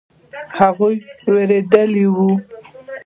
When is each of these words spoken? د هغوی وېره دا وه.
د 0.31 0.57
هغوی 0.59 0.95
وېره 1.31 1.59
دا 1.71 1.83
وه. 2.15 2.29